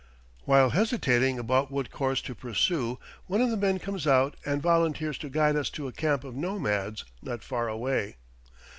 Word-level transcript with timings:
While 0.45 0.71
hesitating 0.71 1.37
about 1.37 1.69
what 1.69 1.91
course 1.91 2.23
to 2.23 2.33
pursue, 2.33 2.97
one 3.27 3.39
of 3.39 3.51
the 3.51 3.55
men 3.55 3.77
comes 3.77 4.07
out 4.07 4.35
and 4.43 4.59
volunteers 4.59 5.19
to 5.19 5.29
guide 5.29 5.55
us 5.55 5.69
to 5.77 5.87
a 5.87 5.91
camp 5.91 6.23
of 6.23 6.35
nomads 6.35 7.05
not 7.21 7.43
far 7.43 7.67
away. 7.67 8.17